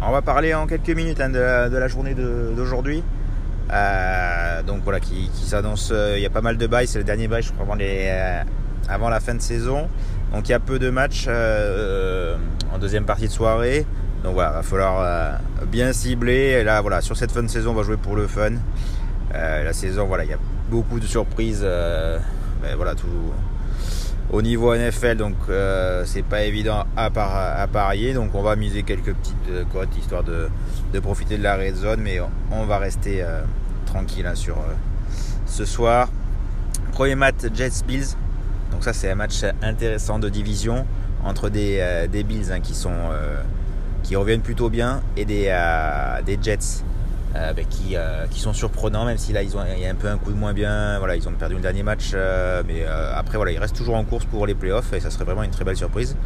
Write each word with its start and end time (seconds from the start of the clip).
On 0.00 0.12
va 0.12 0.22
parler 0.22 0.54
en 0.54 0.66
quelques 0.66 0.90
minutes 0.90 1.20
hein, 1.20 1.28
de, 1.28 1.76
la, 1.76 1.88
journée 1.88 2.14
d'aujourd'hui. 2.14 3.02
Euh, 3.72 4.62
donc 4.62 4.82
voilà, 4.84 5.00
qui, 5.00 5.28
s'annonce. 5.34 5.90
Euh, 5.92 6.14
il 6.16 6.22
y 6.22 6.26
a 6.26 6.30
pas 6.30 6.40
mal 6.40 6.56
de 6.56 6.66
bails. 6.66 6.86
C'est 6.86 6.98
le 6.98 7.04
dernier 7.04 7.26
bail, 7.26 7.42
je 7.42 7.52
crois, 7.52 7.66
avant, 8.88 9.06
euh, 9.06 9.10
la 9.10 9.20
fin 9.20 9.34
de 9.34 9.40
saison. 9.40 9.88
Donc 10.32 10.48
il 10.48 10.52
y 10.52 10.54
a 10.54 10.60
peu 10.60 10.78
de 10.78 10.90
matchs 10.90 11.28
en 11.28 12.78
deuxième 12.78 13.04
partie 13.06 13.26
de 13.26 13.32
soirée. 13.32 13.86
Donc 14.22 14.34
voilà, 14.34 14.50
il 14.50 14.54
va 14.54 14.62
falloir 14.62 15.40
bien 15.66 15.92
cibler. 15.92 16.58
Et 16.60 16.64
là, 16.64 16.80
voilà, 16.80 17.00
sur 17.00 17.16
cette 17.16 17.32
fin 17.32 17.42
de 17.42 17.48
saison, 17.48 17.72
on 17.72 17.74
va 17.74 17.82
jouer 17.82 17.96
pour 17.96 18.14
le 18.14 18.28
fun. 18.28 18.52
la 19.32 19.72
saison, 19.72 20.06
voilà, 20.06 20.24
il 20.24 20.30
y 20.30 20.34
a 20.34 20.38
beaucoup 20.70 21.00
de 21.00 21.06
surprises. 21.06 21.62
Ben 21.62 22.76
voilà, 22.76 22.94
tout 22.94 23.06
au 24.30 24.42
niveau 24.42 24.74
NFL, 24.74 25.16
donc 25.16 25.34
euh, 25.48 26.02
c'est 26.04 26.22
pas 26.22 26.42
évident 26.42 26.84
à, 26.96 27.10
parier. 27.10 28.12
Donc 28.12 28.34
on 28.34 28.42
va 28.42 28.56
miser 28.56 28.82
quelques 28.82 29.14
petites 29.14 29.36
euh, 29.50 29.64
cotes 29.72 29.96
histoire 29.96 30.22
de, 30.22 30.48
profiter 31.00 31.38
de 31.38 31.42
la 31.42 31.56
red 31.56 31.76
zone, 31.76 32.00
mais 32.02 32.20
on 32.50 32.64
va 32.64 32.78
rester 32.78 33.22
euh, 33.22 33.42
tranquille 33.86 34.26
hein, 34.26 34.34
sur 34.34 34.56
ce 35.46 35.64
soir. 35.64 36.08
Premier 36.92 37.14
match 37.14 37.36
Jets 37.54 37.84
Bills. 37.86 38.16
Donc 38.72 38.84
ça 38.84 38.92
c'est 38.92 39.10
un 39.10 39.14
match 39.14 39.44
intéressant 39.62 40.18
de 40.18 40.28
division 40.28 40.86
entre 41.24 41.48
des, 41.48 42.08
Bills 42.26 42.52
hein, 42.52 42.60
qui 42.60 44.16
reviennent 44.16 44.42
plutôt 44.42 44.68
bien 44.68 45.00
et 45.16 45.24
des 45.24 45.48
Jets 46.42 46.84
euh, 47.36 47.52
ben, 47.52 47.66
qui, 47.66 47.94
euh, 47.94 48.26
qui, 48.30 48.40
sont 48.40 48.54
surprenants, 48.54 49.04
même 49.04 49.18
si 49.18 49.34
là 49.34 49.42
ils 49.42 49.54
ont, 49.54 49.60
il 49.76 49.82
y 49.82 49.86
a 49.86 49.90
un 49.90 49.94
peu 49.94 50.08
un 50.08 50.16
coup 50.16 50.32
de 50.32 50.36
moins 50.36 50.54
bien. 50.54 50.98
Voilà, 50.98 51.14
ils 51.14 51.28
ont 51.28 51.32
perdu 51.32 51.56
le 51.56 51.60
dernier 51.60 51.82
match, 51.82 52.12
euh, 52.14 52.62
mais 52.66 52.84
après 52.86 53.36
voilà, 53.36 53.52
ils 53.52 53.58
restent 53.58 53.76
toujours 53.76 53.96
en 53.96 54.04
course 54.04 54.24
pour 54.24 54.46
les 54.46 54.54
playoffs 54.54 54.92
et 54.94 55.00
ça 55.00 55.10
serait 55.10 55.24
vraiment 55.24 55.42
une 55.42 55.50
très 55.50 55.64
belle 55.64 55.76
surprise. 55.76 56.16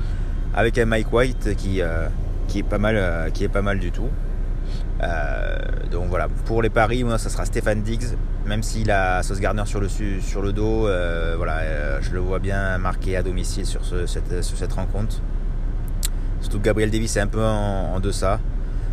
Avec 0.54 0.78
un 0.78 0.84
Mike 0.84 1.12
White 1.12 1.56
qui, 1.56 1.80
est, 1.80 2.62
pas 2.62 2.78
mal, 2.78 3.30
qui 3.32 3.44
est 3.44 3.48
pas 3.48 3.62
mal 3.62 3.80
du 3.80 3.90
tout. 3.90 4.08
donc 5.90 6.08
voilà, 6.08 6.28
pour 6.44 6.62
les 6.62 6.70
paris, 6.70 7.02
moi 7.02 7.18
ça 7.18 7.30
sera 7.30 7.46
Stéphane 7.46 7.82
Diggs, 7.82 8.16
même 8.46 8.62
s'il 8.62 8.90
a 8.90 9.22
Sauce 9.22 9.40
Gardner 9.40 9.66
sur 9.66 9.80
le, 9.80 9.88
sur 9.88 10.40
le 10.40 10.52
dos, 10.52 10.88
voilà, 11.36 12.00
je 12.00 12.12
le 12.12 12.20
vois 12.20 12.38
bien 12.38 12.78
marqué 12.78 13.16
à 13.16 13.22
domicile 13.22 13.66
sur, 13.66 13.80
cette, 13.84 14.72
rencontre. 14.72 15.20
Surtout 16.40 16.58
que 16.58 16.64
Gabriel 16.64 16.90
Davis 16.90 17.16
est 17.16 17.20
un 17.20 17.26
peu 17.26 17.42
en 17.42 17.98
deçà. 17.98 18.38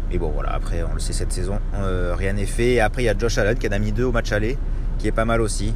Mais 0.09 0.17
bon, 0.17 0.29
voilà, 0.29 0.53
après, 0.53 0.81
on 0.83 0.93
le 0.93 0.99
sait, 0.99 1.13
cette 1.13 1.31
saison, 1.31 1.59
euh, 1.75 2.15
rien 2.17 2.33
n'est 2.33 2.47
fait. 2.47 2.73
Et 2.73 2.79
après, 2.79 3.03
il 3.03 3.05
y 3.05 3.09
a 3.09 3.17
Josh 3.17 3.37
Allen 3.37 3.57
qui 3.57 3.67
en 3.67 3.71
a 3.71 3.79
mis 3.79 3.91
deux 3.91 4.05
au 4.05 4.11
match 4.11 4.31
aller, 4.31 4.57
qui 4.97 5.07
est 5.07 5.11
pas 5.11 5.25
mal 5.25 5.39
aussi. 5.39 5.73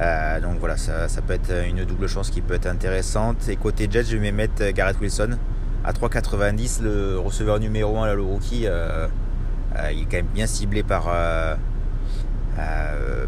Euh, 0.00 0.40
donc 0.40 0.58
voilà, 0.58 0.76
ça, 0.76 1.08
peut 1.26 1.34
être 1.34 1.52
une 1.66 1.84
double 1.84 2.08
chance 2.08 2.30
qui 2.30 2.40
peut 2.40 2.54
être 2.54 2.66
intéressante. 2.66 3.48
Et 3.48 3.56
côté 3.56 3.88
Jets, 3.90 4.04
je 4.04 4.16
vais 4.16 4.32
mettre 4.32 4.70
Garrett 4.70 4.98
Wilson 5.00 5.38
à 5.84 5.92
3,90. 5.92 6.82
Le 6.82 7.18
receveur 7.18 7.58
numéro 7.58 7.98
1, 7.98 8.06
là, 8.06 8.14
le 8.14 8.22
rookie, 8.22 8.66
euh, 8.66 9.08
il 9.92 10.02
est 10.02 10.04
quand 10.04 10.18
même 10.18 10.26
bien 10.26 10.46
ciblé 10.46 10.84
par, 10.84 11.12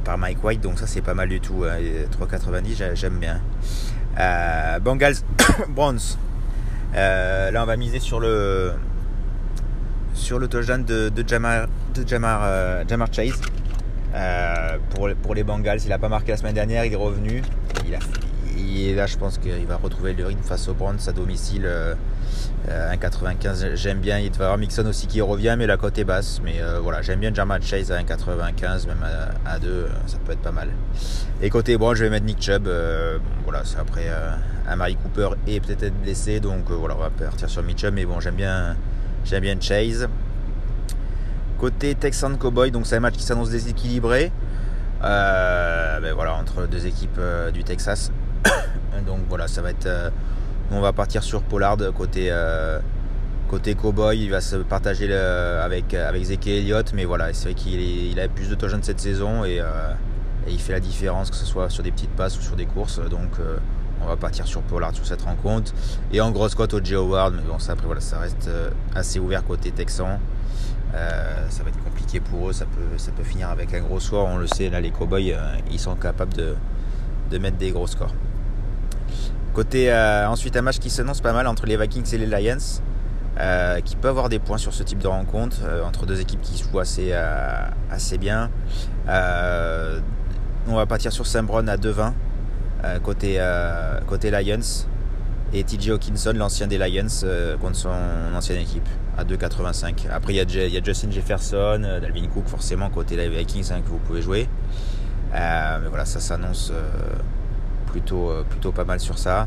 par 0.04 0.18
Mike 0.18 0.44
White. 0.44 0.60
Donc 0.60 0.78
ça, 0.78 0.86
c'est 0.86 1.02
pas 1.02 1.14
mal 1.14 1.28
du 1.28 1.40
tout. 1.40 1.64
3,90, 1.64 2.84
hein. 2.84 2.90
j'aime 2.94 3.18
bien. 3.18 3.40
Bengals, 4.80 5.16
Browns. 5.70 6.16
là, 6.94 7.62
on 7.62 7.66
va 7.66 7.76
miser 7.76 7.98
sur 7.98 8.20
le 8.20 8.74
sur 10.16 10.38
le 10.38 10.48
touchdown 10.48 10.84
de, 10.84 11.12
Jamar, 11.26 11.66
de 11.94 12.08
Jamar, 12.08 12.40
euh, 12.44 12.84
Chase. 13.12 13.40
Euh, 14.14 14.78
pour, 14.90 15.08
pour, 15.22 15.34
les 15.34 15.44
Bengals, 15.44 15.80
il 15.84 15.90
n'a 15.90 15.98
pas 15.98 16.08
marqué 16.08 16.32
la 16.32 16.38
semaine 16.38 16.54
dernière, 16.54 16.84
il 16.84 16.92
est 16.92 16.96
revenu. 16.96 17.42
Il 17.86 17.94
a, 17.94 18.96
là, 18.96 19.06
je 19.06 19.18
pense 19.18 19.38
qu'il 19.38 19.66
va 19.66 19.76
retrouver 19.76 20.14
le 20.14 20.26
rythme 20.26 20.42
face 20.42 20.68
au 20.68 20.74
Browns 20.74 20.98
à 21.06 21.12
domicile. 21.12 21.68
1,95, 22.68 23.64
euh, 23.64 23.76
j'aime 23.76 24.00
bien. 24.00 24.18
Il 24.18 24.30
va 24.32 24.36
y 24.38 24.42
avoir 24.42 24.58
Mixon 24.58 24.86
aussi 24.86 25.06
qui 25.06 25.20
revient, 25.20 25.54
mais 25.58 25.66
la 25.66 25.76
côte 25.76 25.98
est 25.98 26.04
basse. 26.04 26.40
Mais 26.42 26.54
voilà, 26.82 27.02
j'aime 27.02 27.20
bien 27.20 27.32
Jamar 27.32 27.60
Chase 27.62 27.92
à 27.92 28.00
1,95, 28.00 28.86
même 28.86 29.04
à, 29.44 29.58
2, 29.58 29.86
ça 30.06 30.16
peut 30.24 30.32
être 30.32 30.40
pas 30.40 30.52
mal. 30.52 30.70
Et 31.42 31.50
côté 31.50 31.76
Browns, 31.76 31.94
je 31.94 32.04
vais 32.04 32.10
mettre 32.10 32.26
Nick 32.26 32.40
Chubb. 32.40 32.68
voilà, 33.44 33.62
c'est 33.64 33.78
après 33.78 34.10
un 34.66 34.76
Mary 34.76 34.96
Cooper 34.96 35.36
et 35.46 35.60
peut-être 35.60 35.84
être 35.84 36.02
blessé, 36.02 36.40
donc 36.40 36.70
voilà, 36.70 36.96
on 36.96 37.00
va 37.00 37.10
partir 37.10 37.50
sur 37.50 37.62
Mitchum. 37.62 37.94
Mais 37.94 38.06
bon, 38.06 38.18
j'aime 38.18 38.34
bien 38.34 38.76
J'aime 39.28 39.42
bien 39.42 39.56
Chase. 39.60 40.08
Côté 41.58 41.96
Texan 41.96 42.36
Cowboy, 42.36 42.70
donc 42.70 42.86
c'est 42.86 42.94
un 42.94 43.00
match 43.00 43.14
qui 43.14 43.24
s'annonce 43.24 43.50
déséquilibré. 43.50 44.30
Euh, 45.02 46.00
ben 46.00 46.14
voilà, 46.14 46.34
entre 46.34 46.68
deux 46.68 46.86
équipes 46.86 47.18
euh, 47.18 47.50
du 47.50 47.64
Texas. 47.64 48.12
donc 49.04 49.22
voilà, 49.28 49.48
ça 49.48 49.62
va 49.62 49.70
être. 49.70 49.86
Euh, 49.86 50.10
on 50.70 50.80
va 50.80 50.92
partir 50.92 51.24
sur 51.24 51.42
Pollard 51.42 51.76
côté 51.92 52.32
côté 53.48 53.74
Cowboy. 53.74 54.22
Il 54.22 54.30
va 54.30 54.40
se 54.40 54.56
partager 54.56 55.12
avec 55.12 55.92
avec 55.94 56.22
Zeke 56.22 56.46
Elliott, 56.46 56.92
mais 56.94 57.04
voilà, 57.04 57.32
c'est 57.32 57.46
vrai 57.46 57.54
qu'il 57.54 58.20
a 58.20 58.28
plus 58.28 58.48
de 58.48 58.54
touchdowns 58.54 58.84
cette 58.84 59.00
saison 59.00 59.44
et, 59.44 59.56
et, 59.56 60.50
il 60.52 60.60
fait 60.60 60.72
la 60.72 60.80
différence 60.80 61.30
que 61.30 61.36
ce 61.36 61.46
soit 61.46 61.68
sur 61.68 61.82
des 61.82 61.90
petites 61.90 62.10
passes 62.10 62.38
ou 62.38 62.42
sur 62.42 62.54
des 62.54 62.66
courses. 62.66 63.00
Donc 63.08 63.30
on 64.02 64.06
va 64.06 64.16
partir 64.16 64.46
sur 64.46 64.62
Pollard 64.62 64.94
sur 64.94 65.06
cette 65.06 65.22
rencontre. 65.22 65.72
Et 66.12 66.20
en 66.20 66.30
grosse 66.30 66.54
cote 66.54 66.74
au 66.74 66.80
Joe 66.82 66.98
Howard, 66.98 67.34
mais 67.34 67.42
bon, 67.42 67.58
ça 67.58 67.72
après 67.72 67.86
voilà, 67.86 68.00
ça 68.00 68.18
reste 68.18 68.48
euh, 68.48 68.70
assez 68.94 69.18
ouvert 69.18 69.44
côté 69.44 69.70
Texan. 69.70 70.20
Euh, 70.94 71.46
ça 71.50 71.62
va 71.62 71.70
être 71.70 71.82
compliqué 71.82 72.20
pour 72.20 72.48
eux, 72.48 72.52
ça 72.52 72.64
peut, 72.64 73.24
finir 73.24 73.50
avec 73.50 73.74
un 73.74 73.80
gros 73.80 74.00
score. 74.00 74.26
On 74.26 74.38
le 74.38 74.46
sait, 74.46 74.70
là 74.70 74.80
les 74.80 74.90
Cowboys, 74.90 75.32
euh, 75.32 75.56
ils 75.70 75.80
sont 75.80 75.94
capables 75.96 76.34
de, 76.34 77.38
mettre 77.38 77.56
des 77.56 77.70
gros 77.70 77.86
scores. 77.86 78.14
Côté 79.52 79.92
ensuite 80.28 80.54
un 80.56 80.62
match 80.62 80.78
qui 80.78 80.90
s'annonce 80.90 81.22
pas 81.22 81.32
mal 81.32 81.46
entre 81.46 81.64
les 81.64 81.78
Vikings 81.78 82.14
et 82.14 82.18
les 82.18 82.26
Lions. 82.26 82.82
qui 83.84 83.96
peut 83.96 84.08
avoir 84.08 84.28
des 84.28 84.38
points 84.38 84.58
sur 84.58 84.74
ce 84.74 84.82
type 84.82 84.98
de 84.98 85.08
rencontre 85.08 85.56
entre 85.82 86.04
deux 86.04 86.20
équipes 86.20 86.42
qui 86.42 86.62
jouent 86.62 86.78
assez, 86.78 87.14
assez 87.90 88.18
bien. 88.18 88.50
on 89.08 90.74
va 90.74 90.84
partir 90.86 91.10
sur 91.10 91.26
Saint-Bron 91.26 91.68
à 91.68 91.76
2-20 91.76 92.00
euh, 92.00 92.10
côté, 93.02 93.36
euh, 93.38 94.00
côté 94.06 94.30
Lions 94.30 94.86
et 95.52 95.64
TJ 95.64 95.90
Hawkinson, 95.90 96.32
l'ancien 96.36 96.66
des 96.66 96.78
Lions, 96.78 97.06
euh, 97.24 97.56
contre 97.56 97.76
son 97.76 97.90
ancienne 98.34 98.60
équipe 98.60 98.88
à 99.16 99.24
2,85. 99.24 100.08
Après, 100.10 100.34
il 100.34 100.36
y, 100.36 100.76
a 100.76 100.82
Justin 100.82 101.10
Jefferson, 101.10 101.80
Dalvin 102.02 102.26
Cook, 102.28 102.48
forcément, 102.48 102.90
côté 102.90 103.16
Vikings, 103.28 103.72
hein, 103.72 103.80
que 103.80 103.88
vous 103.88 103.98
pouvez 103.98 104.20
jouer. 104.20 104.48
mais 105.32 105.88
voilà, 105.88 106.04
ça 106.04 106.20
s'annonce 106.20 106.72
plutôt, 107.86 108.72
pas 108.74 108.84
mal 108.84 109.00
sur 109.00 109.18
ça. 109.18 109.46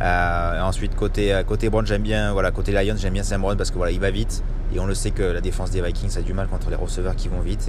ensuite, 0.00 0.94
côté, 0.94 1.38
côté 1.46 1.68
Brown, 1.68 1.86
j'aime 1.86 2.02
bien, 2.02 2.32
voilà, 2.32 2.50
côté 2.52 2.72
Lions, 2.72 2.96
j'aime 2.96 3.12
bien 3.12 3.22
Sam 3.22 3.42
Brown 3.42 3.56
parce 3.56 3.70
que 3.70 3.78
va 3.78 4.10
vite. 4.10 4.42
Et 4.74 4.80
on 4.80 4.86
le 4.86 4.94
sait 4.94 5.10
que 5.10 5.22
la 5.22 5.42
défense 5.42 5.70
des 5.70 5.82
Vikings 5.82 6.16
a 6.16 6.22
du 6.22 6.32
mal 6.32 6.46
contre 6.46 6.70
les 6.70 6.76
receveurs 6.76 7.16
qui 7.16 7.28
vont 7.28 7.40
vite. 7.40 7.68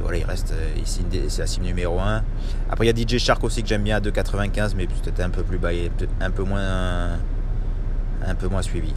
Voilà, 0.00 0.18
il 0.18 0.24
reste 0.24 0.52
euh, 0.52 0.80
ici, 0.80 1.04
c'est 1.28 1.40
la 1.40 1.46
cible 1.46 1.66
numéro 1.66 1.98
1. 2.00 2.22
Après, 2.70 2.86
il 2.86 2.98
y 2.98 3.02
a 3.02 3.06
DJ 3.06 3.18
Shark 3.18 3.42
aussi 3.44 3.62
que 3.62 3.68
j'aime 3.68 3.82
bien 3.82 3.96
à 3.96 4.00
2,95, 4.00 4.74
mais 4.76 4.86
peut-être 4.86 5.20
un 5.20 5.30
peu 5.30 5.42
plus 5.42 5.58
bas 5.58 5.72
et 5.72 5.90
un 6.20 6.30
peu 6.30 6.42
moins, 6.42 7.18
un 8.24 8.34
peu 8.34 8.48
moins 8.48 8.62
suivi. 8.62 8.92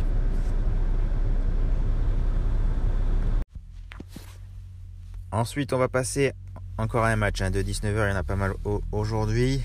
Ensuite, 5.31 5.73
on 5.73 5.77
va 5.77 5.87
passer 5.87 6.33
encore 6.77 7.05
à 7.05 7.09
un 7.09 7.15
match 7.15 7.41
hein, 7.41 7.51
de 7.51 7.61
19h. 7.61 8.07
Il 8.07 8.09
y 8.09 8.13
en 8.13 8.15
a 8.15 8.23
pas 8.23 8.35
mal 8.35 8.53
aujourd'hui. 8.91 9.61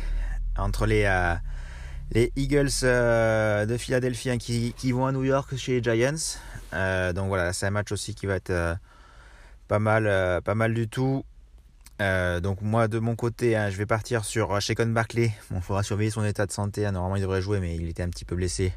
Entre 0.57 0.87
les, 0.87 1.05
euh, 1.05 1.35
les 2.13 2.33
Eagles 2.37 2.69
euh, 2.85 3.67
de 3.67 3.77
Philadelphie 3.77 4.31
hein, 4.31 4.39
qui, 4.39 4.93
vont 4.93 5.07
à 5.07 5.13
New 5.13 5.25
York 5.25 5.57
chez 5.57 5.81
les 5.81 5.83
Giants. 5.83 6.39
donc 7.15 7.29
voilà, 7.29 7.53
c'est 7.53 7.67
un 7.67 7.71
match 7.71 7.91
aussi 7.93 8.15
qui 8.15 8.27
va 8.27 8.37
être 8.37 8.79
pas 9.69 9.79
mal, 9.79 10.07
euh, 10.07 10.41
pas 10.41 10.55
mal 10.55 10.73
du 10.75 10.89
tout. 10.89 11.25
Euh, 12.03 12.41
donc 12.41 12.61
moi 12.61 12.89
de 12.89 12.99
mon 12.99 13.15
côté, 13.15 13.57
hein, 13.57 13.71
je 13.71 13.77
vais 13.77 13.87
partir 13.87 14.25
sur 14.25 14.53
euh, 14.53 14.61
Shekon 14.61 14.87
Barkley. 14.87 15.33
Bon, 15.51 15.59
il 15.59 15.63
faudra 15.63 15.83
surveiller 15.83 16.11
son 16.11 16.25
état 16.25 16.47
de 16.47 16.53
santé. 16.53 16.87
Hein. 16.87 16.93
Normalement, 16.93 17.17
il 17.17 17.23
devrait 17.23 17.43
jouer, 17.43 17.61
mais 17.61 17.77
il 17.77 17.89
était 17.89 18.03
un 18.03 18.09
petit 18.09 18.25
peu 18.25 18.37
blessé. 18.37 18.73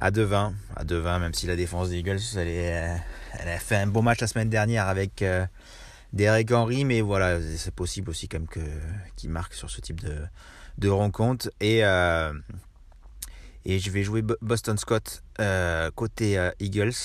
À 0.00 0.10
2-20, 0.10 0.52
à 0.74 0.84
2-20, 0.84 1.20
même 1.20 1.34
si 1.34 1.46
la 1.46 1.54
défense 1.54 1.90
des 1.90 1.98
Eagles, 1.98 2.18
elle, 2.36 3.00
a 3.48 3.58
fait 3.58 3.76
un 3.76 3.86
bon 3.86 4.02
match 4.02 4.20
la 4.20 4.26
semaine 4.26 4.50
dernière 4.50 4.88
avec 4.88 5.24
Derek 6.12 6.50
Henry, 6.50 6.84
mais 6.84 7.00
voilà, 7.00 7.38
c'est 7.56 7.72
possible 7.72 8.10
aussi 8.10 8.26
comme 8.26 8.48
que 8.48 8.58
qu'il 9.14 9.30
marque 9.30 9.54
sur 9.54 9.70
ce 9.70 9.80
type 9.80 10.00
de, 10.00 10.16
de 10.78 10.88
rencontre. 10.88 11.48
Et 11.60 11.82
je 11.82 12.32
vais 13.90 14.02
jouer 14.02 14.22
Boston 14.42 14.76
Scott 14.78 15.22
côté 15.94 16.50
Eagles. 16.58 16.96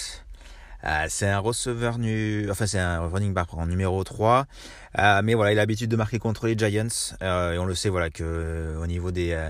Euh, 0.86 1.06
c'est 1.10 1.28
un 1.28 1.40
receveur 1.40 1.98
nu, 1.98 2.50
enfin 2.50 2.66
c'est 2.66 2.80
un 2.80 3.00
running 3.08 3.34
back 3.34 3.54
en 3.54 3.66
numéro 3.68 4.04
3. 4.04 4.46
Euh, 4.98 5.22
mais 5.24 5.34
voilà, 5.34 5.52
il 5.52 5.60
a 5.60 5.62
l'habitude 5.62 5.90
de 5.90 5.96
marquer 5.96 6.20
contre 6.20 6.48
les 6.48 6.58
Giants. 6.58 6.88
Euh, 7.22 7.54
et 7.54 7.60
on 7.60 7.66
le 7.66 7.76
sait 7.76 7.90
voilà 7.90 8.10
que 8.10 8.78
au 8.82 8.88
niveau 8.88 9.12
des, 9.12 9.50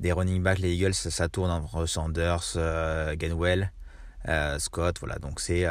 des 0.00 0.12
running 0.12 0.42
backs, 0.42 0.58
les 0.58 0.74
Eagles, 0.74 0.94
ça, 0.94 1.28
tourne 1.28 1.50
entre 1.50 1.86
Sanders, 1.86 2.56
Gainwell, 3.16 3.72
Scott. 4.58 4.96
Voilà, 5.00 5.18
donc 5.18 5.40
c'est 5.40 5.66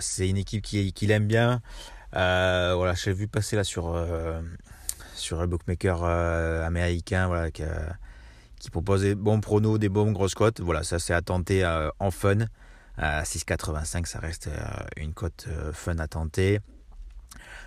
c'est 0.00 0.28
une 0.28 0.36
équipe 0.36 0.62
qui, 0.62 0.92
qui 0.92 1.06
bien. 1.20 1.60
voilà, 2.12 2.94
j'ai 2.94 3.12
vu 3.12 3.28
passer 3.28 3.56
là 3.56 3.64
sur 3.64 3.96
sur 5.14 5.40
un 5.40 5.46
bookmaker 5.46 6.04
américain, 6.04 7.26
voilà, 7.26 7.50
qui, 7.50 7.64
qui 8.60 8.70
propose 8.70 9.02
des 9.02 9.14
bons 9.16 9.40
pronos, 9.40 9.78
des 9.78 9.88
bons 9.88 10.12
grosses 10.12 10.34
cotes. 10.36 10.60
Voilà, 10.60 10.84
ça 10.84 11.00
c'est 11.00 11.14
à 11.14 11.22
tenter 11.22 11.66
en 11.98 12.10
fun. 12.12 12.46
À 12.98 13.22
6,85, 13.24 14.06
ça 14.06 14.18
reste 14.20 14.48
une 14.96 15.12
cote 15.12 15.48
fun 15.72 15.98
à 15.98 16.08
tenter. 16.08 16.60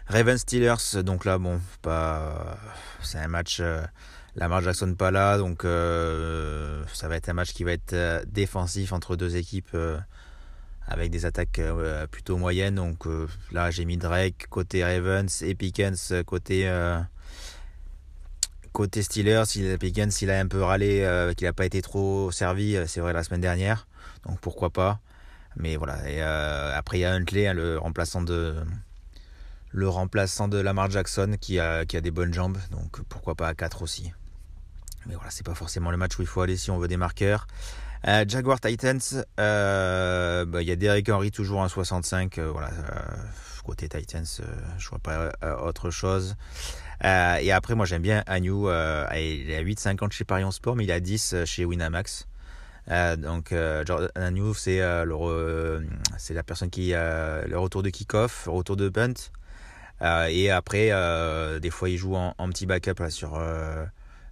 Raven 0.08 0.38
Steelers, 0.38 1.04
donc 1.04 1.24
là, 1.26 1.38
bon, 1.38 1.62
pas, 1.82 2.58
c'est 3.04 3.20
un 3.20 3.28
match. 3.28 3.62
Lamar 4.36 4.62
Jackson 4.62 4.96
pas 4.96 5.12
là, 5.12 5.38
donc 5.38 5.62
ça 5.62 7.08
va 7.08 7.16
être 7.16 7.30
un 7.30 7.34
match 7.34 7.54
qui 7.54 7.64
va 7.64 7.74
être 7.74 8.24
défensif 8.28 8.92
entre 8.92 9.16
deux 9.16 9.36
équipes 9.36 9.76
avec 10.90 11.12
des 11.12 11.26
attaques 11.26 11.60
euh, 11.60 12.08
plutôt 12.08 12.38
moyennes. 12.38 12.76
Donc 12.76 13.08
euh, 13.08 13.28
là, 13.52 13.72
j'ai 13.72 13.86
mis 13.86 13.98
Drake 13.98 14.48
côté 14.50 14.84
Ravens 14.84 15.42
et 15.44 15.56
Pickens 15.56 16.14
côté, 16.26 16.68
euh, 16.68 17.00
côté 18.74 19.04
Steelers. 19.04 19.44
Pickens, 19.80 20.22
il 20.22 20.32
a 20.32 20.40
un 20.40 20.48
peu 20.48 20.64
râlé, 20.64 21.34
qu'il 21.38 21.46
n'a 21.46 21.54
pas 21.54 21.66
été 21.66 21.82
trop 21.82 22.32
servi, 22.32 22.78
c'est 22.88 23.00
vrai, 23.00 23.14
la 23.14 23.24
semaine 23.24 23.42
dernière. 23.42 23.88
Donc 24.26 24.40
pourquoi 24.42 24.72
pas. 24.72 25.00
Mais 25.60 25.76
voilà. 25.76 26.10
Et, 26.10 26.22
après, 26.22 26.98
il 26.98 27.02
y 27.02 27.06
a 27.06 27.14
Huntley, 27.14 27.48
hein, 27.48 27.54
le 27.54 27.78
remplaçant 27.78 28.22
de. 28.22 28.56
Le 29.72 29.88
remplaçant 29.88 30.48
de 30.48 30.58
Lamar 30.58 30.90
Jackson 30.90 31.36
qui 31.40 31.60
a, 31.60 31.86
des 31.86 32.10
bonnes 32.10 32.34
jambes, 32.34 32.58
donc 32.72 33.02
pourquoi 33.08 33.36
pas 33.36 33.48
à 33.48 33.54
4 33.54 33.84
aussi. 33.84 34.12
Mais 35.06 35.14
voilà, 35.14 35.30
c'est 35.30 35.46
pas 35.46 35.54
forcément 35.54 35.92
le 35.92 35.98
match 35.98 36.18
où 36.18 36.24
il 36.24 36.28
faut 36.28 36.42
aller 36.42 36.58
si 36.58 36.72
on 36.72 36.80
veut 36.80 36.88
des 36.88 36.98
marqueurs. 36.98 37.46
Euh, 38.08 38.24
Jaguar 38.28 38.60
Titans, 38.62 39.00
euh, 39.40 40.46
bah, 40.46 40.62
il 40.62 40.68
y 40.68 40.72
a 40.72 40.76
Derek 40.76 41.10
Henry 41.10 41.32
toujours 41.32 41.64
à 41.64 41.70
65. 41.70 42.38
Euh, 42.38 42.50
voilà, 42.52 42.70
côté 43.66 43.90
Titans, 43.90 44.26
je 44.78 44.90
vois 44.90 45.00
pas 45.00 45.32
autre 45.62 45.92
chose. 45.92 46.36
et 47.04 47.52
après, 47.52 47.76
moi 47.76 47.86
j'aime 47.86 48.02
bien 48.02 48.24
Agnew. 48.26 48.70
il 49.14 49.52
est 49.52 49.58
à 49.58 49.64
8,50 49.64 50.12
chez 50.12 50.24
Parion 50.24 50.52
Sport, 50.52 50.76
mais 50.76 50.86
il 50.86 50.90
est 50.90 50.94
à 50.94 51.00
10 51.00 51.36
chez 51.46 51.66
Winamax. 51.66 52.29
Donc 52.90 53.54
Jordan 53.86 54.10
Agnew, 54.16 54.54
c'est 54.54 54.82
c'est 56.18 56.34
la 56.34 56.44
personne 56.44 56.70
qui 56.70 56.92
le 56.92 57.56
retour 57.56 57.84
de 57.84 57.90
kick-off, 57.90 58.46
le 58.46 58.52
retour 58.52 58.76
de 58.76 58.90
punt. 58.90 59.14
et 60.30 60.52
après, 60.52 60.92
des 61.60 61.70
fois, 61.70 61.90
il 61.90 61.98
joue 61.98 62.16
en, 62.16 62.34
petit 62.50 62.66
backup 62.66 63.00
là, 63.00 63.10
sur 63.10 63.40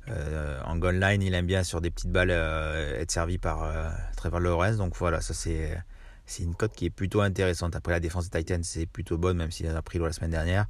euh, 0.09 0.59
en 0.63 0.77
goal 0.77 0.99
line, 0.99 1.21
il 1.21 1.33
aime 1.33 1.45
bien 1.45 1.63
sur 1.63 1.81
des 1.81 1.91
petites 1.91 2.11
balles 2.11 2.31
euh, 2.31 3.01
être 3.01 3.11
servi 3.11 3.37
par 3.37 3.63
euh, 3.63 3.89
Trevor 4.15 4.39
Lawrence. 4.39 4.77
Donc 4.77 4.95
voilà, 4.95 5.21
ça 5.21 5.33
c'est 5.33 6.43
une 6.43 6.55
cote 6.55 6.73
qui 6.73 6.85
est 6.85 6.89
plutôt 6.89 7.21
intéressante. 7.21 7.75
Après 7.75 7.91
la 7.91 7.99
défense 7.99 8.29
des 8.29 8.39
Titans, 8.39 8.63
c'est 8.63 8.85
plutôt 8.85 9.17
bonne, 9.17 9.37
même 9.37 9.51
s'il 9.51 9.67
a 9.67 9.81
pris 9.81 9.99
la 9.99 10.13
semaine 10.13 10.31
dernière. 10.31 10.65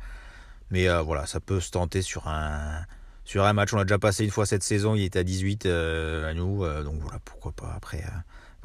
Mais 0.71 0.87
voilà, 1.01 1.25
ça 1.25 1.39
peut 1.39 1.59
se 1.59 1.71
tenter 1.71 2.01
sur 2.01 2.27
un 2.27 2.85
sur 3.27 3.45
un 3.45 3.53
match. 3.53 3.74
On 3.74 3.77
a 3.77 3.83
déjà 3.83 4.00
passé 4.00 4.24
une 4.24 4.31
fois 4.31 4.45
cette 4.45 4.63
saison, 4.63 4.95
il 4.95 5.03
était 5.03 5.19
à 5.19 5.24
18 5.24 5.65
à 5.68 6.33
nous, 6.33 6.65
donc 6.83 6.95
voilà, 7.01 7.19
pourquoi 7.25 7.51
pas. 7.51 7.74
Après, 7.75 8.01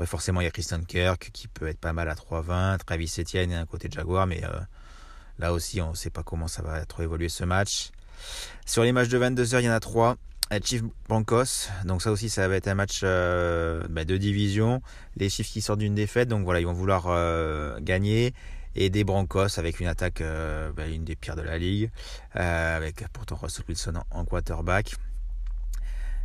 forcément, 0.06 0.41
il 0.41 0.44
y 0.44 0.47
a 0.47 0.50
Christian 0.50 0.81
Kirk 0.82 1.31
qui 1.32 1.49
peut 1.49 1.67
être 1.67 1.79
pas 1.79 1.93
mal 1.93 2.09
à 2.09 2.14
3,20, 2.14 2.79
Travis 2.79 3.12
Etienne 3.19 3.53
un 3.53 3.67
côté 3.67 3.88
de 3.88 3.93
Jaguar, 3.93 4.26
mais 4.26 4.41
là 5.38 5.53
aussi, 5.53 5.81
on 5.81 5.91
ne 5.91 5.97
sait 5.97 6.11
pas 6.11 6.23
comment 6.23 6.49
ça 6.49 6.62
va 6.62 6.85
trop 6.87 7.03
évoluer 7.03 7.29
ce 7.29 7.44
match. 7.44 7.91
Sur 8.64 8.85
les 8.85 8.93
matchs 8.93 9.09
de 9.09 9.19
22h, 9.19 9.61
il 9.61 9.67
y 9.67 9.69
en 9.69 9.73
a 9.73 9.81
3. 9.81 10.17
Chief 10.61 10.82
Broncos. 11.08 11.69
Donc 11.85 12.03
ça 12.03 12.11
aussi, 12.11 12.29
ça 12.29 12.47
va 12.49 12.56
être 12.56 12.69
un 12.69 12.75
match 12.75 13.00
euh, 13.05 13.82
bah, 13.88 14.05
de 14.05 14.17
division. 14.17 14.82
Les 15.17 15.29
Chiefs 15.29 15.50
qui 15.50 15.61
sortent 15.62 15.79
d'une 15.79 15.94
défaite, 15.94 16.29
donc 16.29 16.44
voilà, 16.44 16.61
ils 16.61 16.67
vont 16.67 16.73
vouloir 16.73 17.06
euh, 17.08 17.79
gagner. 17.81 18.35
Et 18.74 18.90
des 18.90 19.04
Broncos 19.04 19.58
avec 19.58 19.80
une 19.80 19.86
attaque, 19.86 20.20
euh, 20.20 20.72
bah, 20.72 20.86
une 20.86 21.04
des 21.04 21.16
pires 21.16 21.36
de 21.36 21.42
la 21.42 21.58
ligue, 21.58 21.90
avec 22.32 23.04
pourtant 23.12 23.36
Russell 23.36 23.64
Wilson 23.69 23.94
en, 24.10 24.24
quarterback. 24.24 24.96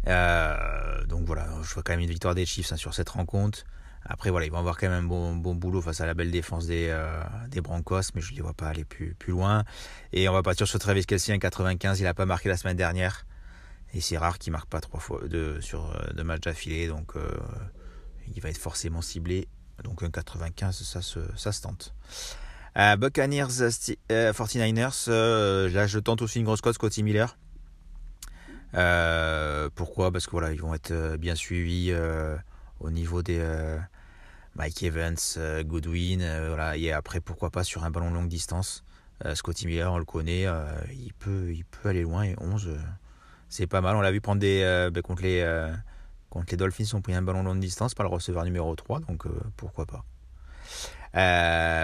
donc 0.05 1.25
voilà, 1.25 1.47
je 1.63 1.73
vois 1.73 1.83
quand 1.83 1.94
même 1.94 1.99
une 1.99 2.09
victoire 2.09 2.35
des 2.35 2.45
Chiefs 2.45 2.71
hein, 2.71 2.77
sur 2.77 2.94
cette 2.94 3.09
rencontre. 3.09 3.65
Après 4.09 4.29
voilà, 4.29 4.45
ils 4.45 4.51
vont 4.51 4.59
avoir 4.59 4.77
quand 4.77 4.88
même 4.88 5.03
un 5.03 5.07
bon, 5.07 5.35
bon 5.35 5.55
boulot 5.55 5.81
face 5.81 5.99
à 5.99 6.05
la 6.05 6.13
belle 6.13 6.31
défense 6.31 6.67
des, 6.67 6.95
des 7.49 7.59
Broncos, 7.59 8.11
mais 8.15 8.21
je 8.21 8.31
ne 8.31 8.38
les 8.38 8.41
vois 8.41 8.53
pas 8.53 8.69
aller 8.69 8.85
plus, 8.85 9.15
plus 9.15 9.33
loin. 9.33 9.65
Et 10.13 10.29
on 10.29 10.33
va 10.33 10.44
partir 10.44 10.65
sur 10.65 10.79
Travis 10.79 11.05
Kelsey 11.05 11.33
en 11.35 11.39
95, 11.39 11.99
il 11.99 12.03
n'a 12.03 12.13
pas 12.13 12.25
marqué 12.25 12.47
la 12.47 12.55
semaine 12.55 12.77
dernière. 12.77 13.25
Et 13.94 14.01
c'est 14.01 14.17
rare 14.17 14.38
qu'il 14.38 14.51
marque 14.51 14.69
pas 14.69 14.81
trois 14.81 14.99
fois 14.99 15.21
de, 15.27 15.59
sur 15.61 15.91
euh, 15.91 16.13
deux 16.13 16.23
matchs 16.23 16.41
d'affilée. 16.41 16.88
Donc 16.88 17.15
euh, 17.15 17.29
il 18.33 18.41
va 18.41 18.49
être 18.49 18.57
forcément 18.57 19.01
ciblé. 19.01 19.47
Donc 19.83 20.03
un 20.03 20.09
95, 20.09 20.83
ça 20.83 21.01
se, 21.01 21.19
ça 21.35 21.51
se 21.51 21.62
tente. 21.62 21.94
Euh, 22.77 22.95
Buccaneers 22.95 23.47
49ers, 23.47 25.09
là 25.74 25.88
je 25.88 26.00
tente 26.00 26.21
aussi 26.21 26.39
une 26.39 26.45
grosse 26.45 26.62
cote 26.62 26.75
Scotty 26.75 27.03
Miller. 27.03 27.38
pourquoi? 29.75 30.12
Parce 30.12 30.25
que 30.25 30.31
voilà, 30.31 30.51
ils 30.51 30.62
vont 30.62 30.74
être 30.74 31.18
bien 31.18 31.35
suivis 31.35 31.94
au 32.79 32.91
niveau 32.91 33.24
des 33.24 33.44
Mike 34.56 34.83
Evans, 34.83 35.18
Goodwin, 35.62 36.19
voilà. 36.47 36.77
Et 36.77 36.91
après, 36.91 37.19
pourquoi 37.19 37.50
pas 37.50 37.63
sur 37.63 37.83
un 37.83 37.91
ballon 37.91 38.12
longue 38.12 38.30
distance. 38.30 38.83
Scotty 39.33 39.65
Miller, 39.65 39.91
on 39.91 39.97
le 39.97 40.06
connaît, 40.06 40.45
il, 40.91 41.13
peut, 41.13 41.51
il 41.51 41.65
peut 41.65 41.89
aller 41.89 42.03
loin 42.03 42.23
et 42.23 42.35
11 42.39 42.77
c'est 43.50 43.68
pas 43.68 43.81
mal. 43.81 43.95
On 43.95 44.01
l'a 44.01 44.12
vu 44.12 44.21
prendre 44.21 44.39
des. 44.41 44.62
Euh, 44.63 44.89
ben, 44.89 45.01
contre, 45.01 45.23
les, 45.23 45.41
euh, 45.41 45.73
contre 46.29 46.47
les 46.51 46.57
Dolphins, 46.57 46.85
on 46.94 47.01
pris 47.01 47.13
un 47.13 47.21
ballon 47.21 47.44
longue 47.44 47.59
distance, 47.59 47.94
pas 47.95 48.03
le 48.03 48.09
receveur 48.09 48.44
numéro 48.44 48.75
3, 48.75 49.01
donc 49.01 49.25
euh, 49.25 49.31
pourquoi 49.56 49.85
pas. 49.85 50.03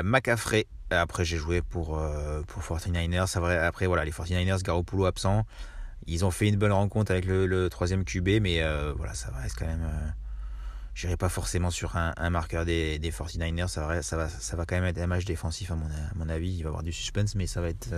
Macafrey, 0.04 0.68
après 0.92 1.25
j'ai 1.25 1.38
joué 1.38 1.62
pour, 1.62 2.00
pour 2.48 2.62
49ers. 2.62 3.38
Après, 3.66 3.88
voilà, 3.88 4.06
les 4.06 4.12
49ers, 4.12 4.62
Garoppolo 4.62 5.06
absent. 5.06 5.45
Ils 6.06 6.25
ont 6.25 6.31
fait 6.31 6.50
une 6.50 6.57
bonne 6.57 6.74
rencontre 6.74 7.12
avec 7.12 7.25
le, 7.25 7.69
troisième 7.69 8.04
QB, 8.04 8.42
mais 8.42 8.62
voilà, 8.95 9.16
ça 9.16 9.31
reste 9.42 9.57
quand 9.57 9.66
même. 9.66 9.90
J'irai 10.94 11.18
pas 11.18 11.30
forcément 11.30 11.72
sur 11.72 11.96
un, 11.96 12.30
marqueur 12.30 12.66
des, 12.66 13.00
des 13.00 13.12
49ers. 13.12 13.68
Ça 13.68 13.88
va, 13.88 14.04
ça, 14.04 14.18
va, 14.18 14.30
ça 14.30 14.56
va 14.56 14.66
quand 14.66 14.75
même 14.75 14.86
être 14.86 15.00
un 15.00 15.08
match 15.08 15.25
défensif, 15.25 15.72
à 15.72 15.75
mon, 15.75 15.88
mon 16.15 16.29
avis. 16.29 16.51
Il 16.51 16.62
va 16.62 16.65
y 16.65 16.68
avoir 16.68 16.84
du 16.84 16.91
suspense, 16.91 17.34
mais 17.34 17.48
ça 17.48 17.62
va 17.62 17.70
être. 17.70 17.89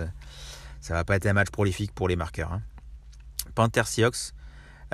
ça 0.80 0.94
va 0.94 1.04
pas 1.04 1.16
être 1.16 1.26
un 1.26 1.34
match 1.34 1.50
prolifique 1.50 1.92
pour 1.92 2.08
les 2.08 2.16
marqueurs. 2.16 2.52
Hein. 2.52 2.62
Panther 3.54 3.82
Seahawks. 3.84 4.32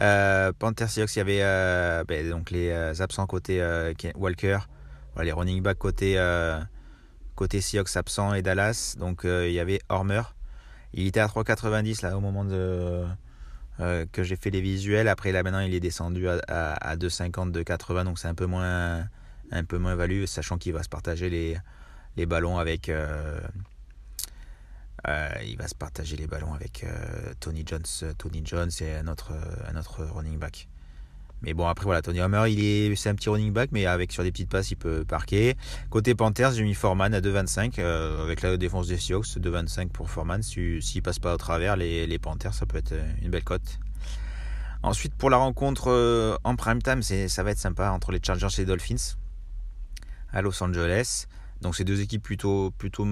Euh, 0.00 0.52
Panther 0.58 0.86
Seahawks, 0.86 1.14
il 1.16 1.18
y 1.18 1.20
avait 1.20 1.42
euh, 1.42 2.04
ben, 2.04 2.28
donc 2.28 2.50
les 2.50 2.70
euh, 2.70 2.94
absents 3.00 3.26
côté 3.26 3.62
Walker, 4.14 4.58
les 5.20 5.32
running 5.32 5.62
back 5.62 5.78
côté, 5.78 6.18
côté 7.34 7.60
Seahawks 7.60 7.96
absents 7.96 8.34
et 8.34 8.42
Dallas. 8.42 8.94
Donc 8.98 9.22
il 9.24 9.52
y 9.52 9.60
avait 9.60 9.80
Hormer. 9.88 10.22
Il 10.94 11.06
était 11.06 11.20
à 11.20 11.26
3,90 11.26 12.02
là 12.02 12.16
au 12.16 12.20
moment 12.20 12.44
que 12.46 14.22
j'ai 14.22 14.36
fait 14.36 14.50
les 14.50 14.60
visuels. 14.60 15.08
Après 15.08 15.32
là 15.32 15.42
maintenant 15.42 15.60
il 15.60 15.74
est 15.74 15.80
descendu 15.80 16.28
à, 16.28 16.38
à, 16.48 16.96
2,50, 16.96 17.52
2,80. 17.52 18.04
Donc 18.04 18.18
c'est 18.18 18.28
un 18.28 18.34
peu 18.34 18.46
moins, 18.46 19.06
un 19.50 19.64
peu 19.64 19.78
moins 19.78 19.96
sachant 20.26 20.58
qu'il 20.58 20.72
va 20.72 20.82
se 20.82 20.88
partager 20.88 21.28
les, 21.28 21.56
les 22.16 22.26
ballons 22.26 22.58
avec 22.58 22.88
euh, 22.88 23.40
il 25.06 25.56
va 25.56 25.68
se 25.68 25.74
partager 25.74 26.16
les 26.16 26.26
ballons 26.26 26.54
avec 26.54 26.84
euh, 26.84 27.32
Tony 27.40 27.64
Jones, 27.66 28.14
Tony 28.18 28.42
Jones 28.44 28.70
et 28.80 28.94
un 28.94 29.08
autre, 29.08 29.32
un 29.68 29.76
autre 29.76 30.04
running 30.04 30.38
back. 30.38 30.68
Mais 31.42 31.54
bon, 31.54 31.66
après, 31.66 31.84
voilà, 31.84 32.02
Tony 32.02 32.20
Homer, 32.20 32.44
il 32.48 32.62
est, 32.62 32.94
c'est 32.94 33.08
un 33.08 33.16
petit 33.16 33.28
running 33.28 33.52
back, 33.52 33.70
mais 33.72 33.84
avec 33.86 34.12
sur 34.12 34.22
des 34.22 34.30
petites 34.30 34.48
passes, 34.48 34.70
il 34.70 34.76
peut 34.76 35.04
parquer. 35.04 35.56
Côté 35.90 36.14
Panthers, 36.14 36.52
j'ai 36.52 36.62
mis 36.62 36.74
Foreman 36.74 37.12
à 37.12 37.20
2,25, 37.20 37.80
euh, 37.80 38.22
avec 38.22 38.42
la 38.42 38.56
défense 38.56 38.86
des 38.86 38.96
Seahawks, 38.96 39.26
2,25 39.26 39.88
pour 39.88 40.08
Foreman. 40.08 40.40
S'il 40.40 40.80
si, 40.80 41.00
passe 41.00 41.18
pas 41.18 41.34
au 41.34 41.38
travers, 41.38 41.76
les, 41.76 42.06
les, 42.06 42.18
Panthers, 42.20 42.54
ça 42.54 42.64
peut 42.64 42.78
être 42.78 42.94
une 43.22 43.30
belle 43.30 43.42
cote. 43.42 43.80
Ensuite, 44.84 45.14
pour 45.14 45.30
la 45.30 45.36
rencontre 45.36 46.38
en 46.44 46.56
prime 46.56 46.80
time, 46.80 47.02
ça 47.02 47.42
va 47.42 47.50
être 47.50 47.58
sympa 47.58 47.90
entre 47.90 48.12
les 48.12 48.20
Chargers 48.24 48.48
et 48.58 48.60
les 48.62 48.66
Dolphins 48.66 49.16
à 50.32 50.42
Los 50.42 50.62
Angeles. 50.62 51.26
Donc, 51.60 51.76
c'est 51.76 51.84
deux 51.84 52.00
équipes 52.00 52.22
plutôt, 52.22 52.72
plutôt 52.72 53.06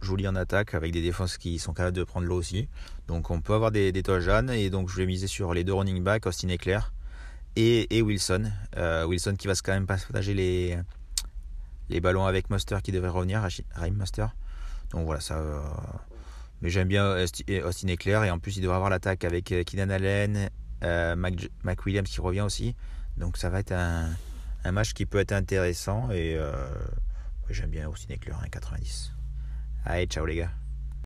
joli 0.00 0.28
en 0.28 0.36
attaque 0.36 0.74
avec 0.74 0.92
des 0.92 1.02
défenses 1.02 1.38
qui 1.38 1.58
sont 1.58 1.72
capables 1.72 1.96
de 1.96 2.04
prendre 2.04 2.26
l'eau 2.26 2.36
aussi. 2.36 2.68
Donc 3.08 3.30
on 3.30 3.40
peut 3.40 3.54
avoir 3.54 3.70
des, 3.70 3.92
des 3.92 4.02
jeunes 4.20 4.50
et 4.50 4.70
donc 4.70 4.88
je 4.88 4.96
vais 4.96 5.06
miser 5.06 5.26
sur 5.26 5.54
les 5.54 5.64
deux 5.64 5.74
running 5.74 6.02
backs, 6.02 6.26
Austin 6.26 6.48
Eclair 6.48 6.92
et, 7.56 7.96
et 7.96 8.02
Wilson. 8.02 8.50
Euh, 8.76 9.04
Wilson 9.06 9.34
qui 9.36 9.46
va 9.46 9.54
quand 9.54 9.72
même 9.72 9.86
partager 9.86 10.34
les, 10.34 10.78
les 11.88 12.00
ballons 12.00 12.26
avec 12.26 12.50
Muster 12.50 12.78
qui 12.82 12.92
devrait 12.92 13.08
revenir, 13.08 13.46
Raim 13.74 13.90
Muster. 13.90 14.26
Donc 14.90 15.06
voilà, 15.06 15.20
ça. 15.20 15.38
Euh, 15.38 15.60
mais 16.62 16.70
j'aime 16.70 16.88
bien 16.88 17.16
Austin 17.64 17.88
Eclair 17.88 18.24
et 18.24 18.30
en 18.30 18.38
plus 18.38 18.56
il 18.56 18.62
devrait 18.62 18.76
avoir 18.76 18.90
l'attaque 18.90 19.24
avec 19.24 19.52
euh, 19.52 19.62
Keenan 19.62 19.90
Allen, 19.90 20.48
Mac, 21.16 21.86
Williams 21.86 22.08
qui 22.08 22.20
revient 22.20 22.42
aussi. 22.42 22.74
Donc 23.16 23.36
ça 23.36 23.50
va 23.50 23.60
être 23.60 23.72
un, 23.72 24.14
match 24.72 24.94
qui 24.94 25.06
peut 25.06 25.18
être 25.18 25.32
intéressant 25.32 26.10
et 26.10 26.38
j'aime 27.50 27.70
bien 27.70 27.88
Austin 27.88 28.14
Eclair, 28.14 28.40
1,90. 28.42 29.15
a 29.86 30.02
Echauriga. 30.02 30.65